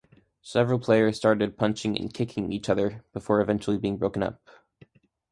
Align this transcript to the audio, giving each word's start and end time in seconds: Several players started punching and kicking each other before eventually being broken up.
Several 0.41 0.79
players 0.79 1.17
started 1.17 1.59
punching 1.59 1.95
and 1.95 2.11
kicking 2.11 2.51
each 2.51 2.69
other 2.69 3.03
before 3.13 3.39
eventually 3.39 3.77
being 3.77 3.97
broken 3.97 4.23
up. 4.23 4.41